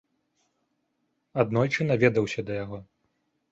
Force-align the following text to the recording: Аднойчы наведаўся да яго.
Аднойчы 1.45 1.81
наведаўся 1.91 2.39
да 2.51 2.59
яго. 2.63 2.83